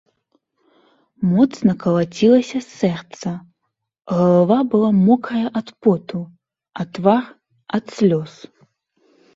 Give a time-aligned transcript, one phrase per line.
[1.33, 3.35] Моцна калацілася сэрца,
[4.15, 6.19] галава была мокрая ад поту,
[6.79, 7.23] а твар
[7.81, 8.33] ад слёз.